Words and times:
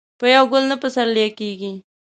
په 0.19 0.25
يوه 0.35 0.47
ګل 0.51 0.63
نه 0.71 0.75
پسرلی 0.81 1.27
کېږي. 1.39 1.73